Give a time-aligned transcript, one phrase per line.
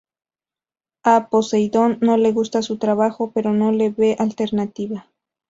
[1.03, 5.05] A Poseidón no le gusta su trabajo pero no le ve alternativa.